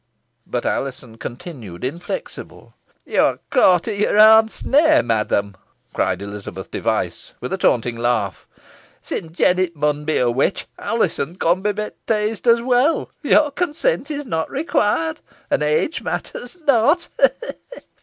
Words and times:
But 0.47 0.65
Alizon 0.65 1.17
continued 1.17 1.83
inflexible. 1.83 2.73
"Yo 3.05 3.23
are 3.23 3.39
caught 3.51 3.87
i' 3.87 3.91
your 3.91 4.17
own 4.19 4.49
snare, 4.49 5.03
madam," 5.03 5.55
cried 5.93 6.23
Elizabeth 6.23 6.71
Device, 6.71 7.33
with 7.39 7.53
a 7.53 7.57
taunting 7.59 7.97
laugh. 7.97 8.47
"Sin 9.03 9.31
Jennet 9.31 9.75
mun 9.75 10.03
be 10.05 10.17
a 10.17 10.31
witch, 10.31 10.65
Alizon 10.79 11.35
con 11.35 11.61
be 11.61 11.71
bapteesed 11.71 12.47
os 12.51 12.61
weel. 12.61 13.11
Your 13.21 13.51
consent 13.51 14.09
is 14.09 14.25
not 14.25 14.49
required 14.49 15.19
and 15.51 15.61
age 15.61 16.01
matters 16.01 16.57
not 16.65 17.07
ha! 17.19 17.27
ha!" 17.43 17.81